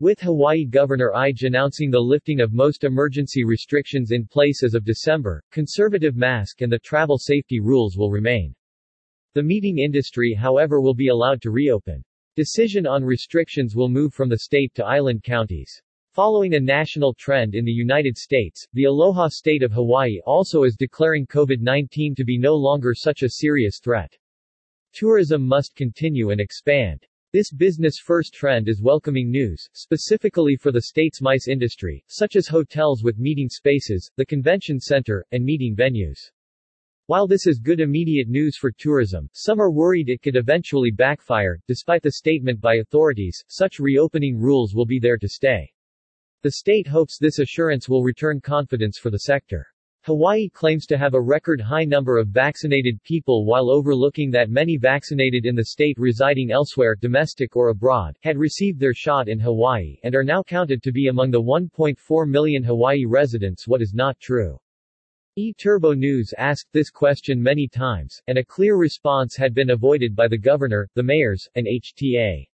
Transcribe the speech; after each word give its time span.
With 0.00 0.18
Hawaii 0.18 0.64
Governor 0.64 1.12
Ige 1.14 1.44
announcing 1.44 1.88
the 1.88 2.00
lifting 2.00 2.40
of 2.40 2.52
most 2.52 2.82
emergency 2.82 3.44
restrictions 3.44 4.10
in 4.10 4.26
place 4.26 4.64
as 4.64 4.74
of 4.74 4.84
December, 4.84 5.40
conservative 5.52 6.16
mask 6.16 6.62
and 6.62 6.72
the 6.72 6.80
travel 6.80 7.16
safety 7.16 7.60
rules 7.60 7.96
will 7.96 8.10
remain. 8.10 8.56
The 9.34 9.44
meeting 9.44 9.78
industry 9.78 10.34
however 10.34 10.80
will 10.80 10.94
be 10.94 11.08
allowed 11.08 11.40
to 11.42 11.52
reopen. 11.52 12.02
Decision 12.34 12.88
on 12.88 13.04
restrictions 13.04 13.76
will 13.76 13.88
move 13.88 14.12
from 14.12 14.28
the 14.28 14.40
state 14.40 14.74
to 14.74 14.84
island 14.84 15.22
counties. 15.22 15.80
Following 16.10 16.54
a 16.54 16.60
national 16.60 17.14
trend 17.14 17.54
in 17.54 17.64
the 17.64 17.70
United 17.70 18.18
States, 18.18 18.66
the 18.72 18.86
Aloha 18.86 19.28
state 19.28 19.62
of 19.62 19.70
Hawaii 19.70 20.18
also 20.26 20.64
is 20.64 20.74
declaring 20.74 21.24
COVID-19 21.28 22.16
to 22.16 22.24
be 22.24 22.36
no 22.36 22.56
longer 22.56 22.94
such 22.94 23.22
a 23.22 23.30
serious 23.30 23.78
threat. 23.78 24.12
Tourism 24.92 25.46
must 25.46 25.76
continue 25.76 26.30
and 26.30 26.40
expand. 26.40 27.06
This 27.34 27.50
business-first 27.50 28.32
trend 28.32 28.68
is 28.68 28.80
welcoming 28.80 29.28
news, 29.28 29.68
specifically 29.72 30.54
for 30.54 30.70
the 30.70 30.82
state's 30.82 31.20
MICE 31.20 31.48
industry, 31.48 32.04
such 32.06 32.36
as 32.36 32.46
hotels 32.46 33.02
with 33.02 33.18
meeting 33.18 33.48
spaces, 33.48 34.08
the 34.16 34.24
convention 34.24 34.78
center, 34.78 35.26
and 35.32 35.44
meeting 35.44 35.74
venues. 35.74 36.30
While 37.06 37.26
this 37.26 37.48
is 37.48 37.58
good 37.58 37.80
immediate 37.80 38.28
news 38.28 38.56
for 38.56 38.70
tourism, 38.70 39.28
some 39.32 39.60
are 39.60 39.72
worried 39.72 40.08
it 40.08 40.22
could 40.22 40.36
eventually 40.36 40.92
backfire. 40.92 41.58
Despite 41.66 42.04
the 42.04 42.12
statement 42.12 42.60
by 42.60 42.76
authorities, 42.76 43.42
such 43.48 43.80
reopening 43.80 44.38
rules 44.38 44.72
will 44.72 44.86
be 44.86 45.00
there 45.00 45.18
to 45.18 45.28
stay. 45.28 45.72
The 46.42 46.52
state 46.52 46.86
hopes 46.86 47.18
this 47.18 47.40
assurance 47.40 47.88
will 47.88 48.04
return 48.04 48.40
confidence 48.40 48.96
for 48.96 49.10
the 49.10 49.18
sector. 49.18 49.66
Hawaii 50.06 50.50
claims 50.50 50.84
to 50.84 50.98
have 50.98 51.14
a 51.14 51.20
record 51.20 51.62
high 51.62 51.86
number 51.86 52.18
of 52.18 52.28
vaccinated 52.28 53.02
people 53.04 53.46
while 53.46 53.70
overlooking 53.70 54.30
that 54.32 54.50
many 54.50 54.76
vaccinated 54.76 55.46
in 55.46 55.54
the 55.54 55.64
state 55.64 55.96
residing 55.98 56.50
elsewhere 56.50 56.94
domestic 56.94 57.56
or 57.56 57.70
abroad, 57.70 58.14
had 58.22 58.36
received 58.36 58.78
their 58.78 58.92
shot 58.92 59.28
in 59.28 59.40
Hawaii 59.40 59.96
and 60.02 60.14
are 60.14 60.22
now 60.22 60.42
counted 60.42 60.82
to 60.82 60.92
be 60.92 61.06
among 61.06 61.30
the 61.30 61.40
1.4 61.40 62.28
million 62.28 62.62
Hawaii 62.62 63.06
residents 63.06 63.66
what 63.66 63.80
is 63.80 63.94
not 63.94 64.20
true. 64.20 64.58
E-Turbo 65.36 65.94
News 65.94 66.34
asked 66.36 66.68
this 66.74 66.90
question 66.90 67.42
many 67.42 67.66
times, 67.66 68.20
and 68.26 68.36
a 68.36 68.44
clear 68.44 68.76
response 68.76 69.34
had 69.34 69.54
been 69.54 69.70
avoided 69.70 70.14
by 70.14 70.28
the 70.28 70.36
governor, 70.36 70.86
the 70.94 71.02
mayors, 71.02 71.48
and 71.54 71.66
HTA. 71.66 72.46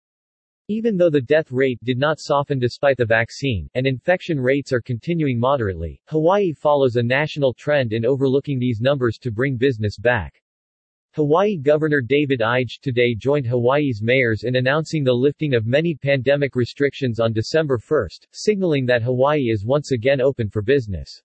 Even 0.72 0.98
though 0.98 1.10
the 1.10 1.20
death 1.20 1.52
rate 1.52 1.80
did 1.84 1.98
not 1.98 2.20
soften 2.20 2.60
despite 2.60 2.96
the 2.96 3.06
vaccine, 3.06 3.68
and 3.74 3.88
infection 3.88 4.40
rates 4.40 4.72
are 4.72 4.80
continuing 4.80 5.40
moderately, 5.40 6.00
Hawaii 6.10 6.54
follows 6.54 6.96
a 6.96 7.02
national 7.02 7.56
trend 7.56 7.92
in 7.92 8.06
overlooking 8.06 8.60
these 8.60 8.80
numbers 8.80 9.18
to 9.18 9.32
bring 9.32 9.58
business 9.58 9.98
back. 9.98 10.40
Hawaii 11.16 11.58
Governor 11.58 12.02
David 12.02 12.42
Ige 12.42 12.80
today 12.84 13.16
joined 13.16 13.48
Hawaii's 13.48 14.04
mayors 14.04 14.44
in 14.44 14.58
announcing 14.58 15.04
the 15.04 15.12
lifting 15.12 15.56
of 15.56 15.66
many 15.66 15.96
pandemic 15.96 16.56
restrictions 16.56 17.20
on 17.20 17.34
December 17.34 17.80
1, 17.90 18.08
signaling 18.32 18.86
that 18.86 19.02
Hawaii 19.02 19.50
is 19.50 19.66
once 19.66 19.92
again 19.92 20.22
open 20.22 20.52
for 20.52 20.62
business. 20.62 21.24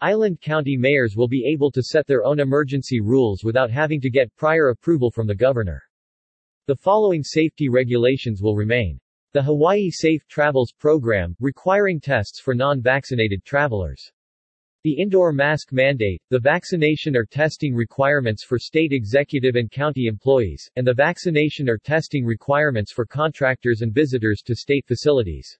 Island 0.00 0.40
county 0.40 0.78
mayors 0.78 1.14
will 1.14 1.28
be 1.28 1.44
able 1.44 1.70
to 1.72 1.82
set 1.82 2.06
their 2.06 2.24
own 2.24 2.40
emergency 2.40 3.02
rules 3.02 3.44
without 3.44 3.70
having 3.70 4.00
to 4.00 4.08
get 4.08 4.34
prior 4.34 4.70
approval 4.70 5.10
from 5.10 5.26
the 5.26 5.34
governor. 5.34 5.82
The 6.68 6.76
following 6.76 7.24
safety 7.24 7.68
regulations 7.68 8.40
will 8.40 8.54
remain. 8.54 9.00
The 9.32 9.42
Hawaii 9.42 9.90
Safe 9.90 10.24
Travels 10.28 10.70
Program, 10.70 11.34
requiring 11.40 11.98
tests 11.98 12.40
for 12.40 12.54
non-vaccinated 12.54 13.44
travelers. 13.44 14.12
The 14.84 14.92
indoor 14.92 15.32
mask 15.32 15.72
mandate, 15.72 16.22
the 16.30 16.38
vaccination 16.38 17.16
or 17.16 17.24
testing 17.24 17.74
requirements 17.74 18.44
for 18.44 18.60
state 18.60 18.92
executive 18.92 19.56
and 19.56 19.72
county 19.72 20.06
employees, 20.06 20.70
and 20.76 20.86
the 20.86 20.94
vaccination 20.94 21.68
or 21.68 21.78
testing 21.78 22.24
requirements 22.24 22.92
for 22.92 23.06
contractors 23.06 23.80
and 23.82 23.92
visitors 23.92 24.40
to 24.42 24.54
state 24.54 24.86
facilities. 24.86 25.58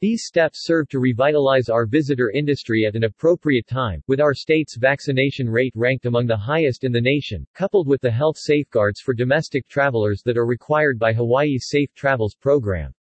These 0.00 0.26
steps 0.26 0.64
serve 0.64 0.88
to 0.90 1.00
revitalize 1.00 1.68
our 1.68 1.84
visitor 1.84 2.30
industry 2.30 2.86
at 2.86 2.94
an 2.94 3.02
appropriate 3.02 3.66
time, 3.66 4.00
with 4.06 4.20
our 4.20 4.32
state's 4.32 4.76
vaccination 4.76 5.50
rate 5.50 5.72
ranked 5.74 6.06
among 6.06 6.28
the 6.28 6.36
highest 6.36 6.84
in 6.84 6.92
the 6.92 7.00
nation, 7.00 7.44
coupled 7.52 7.88
with 7.88 8.00
the 8.00 8.10
health 8.12 8.36
safeguards 8.38 9.00
for 9.00 9.12
domestic 9.12 9.66
travelers 9.66 10.22
that 10.22 10.36
are 10.36 10.46
required 10.46 11.00
by 11.00 11.12
Hawaii's 11.12 11.66
Safe 11.68 11.92
Travels 11.94 12.36
program. 12.36 12.94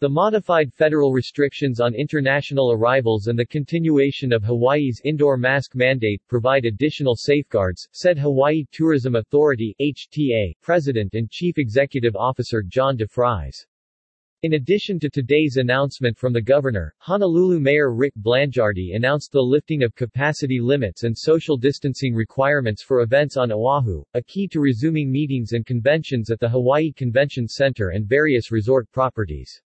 The 0.00 0.08
modified 0.08 0.74
federal 0.74 1.12
restrictions 1.12 1.78
on 1.78 1.94
international 1.94 2.72
arrivals 2.72 3.28
and 3.28 3.38
the 3.38 3.46
continuation 3.46 4.32
of 4.32 4.42
Hawaii's 4.42 5.00
indoor 5.04 5.36
mask 5.36 5.76
mandate 5.76 6.20
provide 6.26 6.64
additional 6.64 7.14
safeguards, 7.14 7.86
said 7.92 8.18
Hawaii 8.18 8.64
Tourism 8.72 9.14
Authority 9.14 9.76
HTA, 9.80 10.56
President 10.62 11.14
and 11.14 11.30
Chief 11.30 11.58
Executive 11.58 12.16
Officer 12.16 12.60
John 12.60 12.98
DeFries. 12.98 13.66
In 14.44 14.52
addition 14.52 14.98
to 14.98 15.08
today's 15.08 15.56
announcement 15.56 16.18
from 16.18 16.34
the 16.34 16.42
governor, 16.42 16.94
Honolulu 16.98 17.58
Mayor 17.60 17.94
Rick 17.94 18.12
Blangiardi 18.20 18.94
announced 18.94 19.32
the 19.32 19.40
lifting 19.40 19.82
of 19.82 19.94
capacity 19.94 20.60
limits 20.60 21.04
and 21.04 21.16
social 21.16 21.56
distancing 21.56 22.14
requirements 22.14 22.82
for 22.82 23.00
events 23.00 23.38
on 23.38 23.50
Oahu, 23.50 24.04
a 24.12 24.20
key 24.20 24.46
to 24.48 24.60
resuming 24.60 25.10
meetings 25.10 25.52
and 25.52 25.64
conventions 25.64 26.30
at 26.30 26.40
the 26.40 26.48
Hawaii 26.50 26.92
Convention 26.92 27.48
Center 27.48 27.92
and 27.94 28.06
various 28.06 28.52
resort 28.52 28.86
properties. 28.92 29.62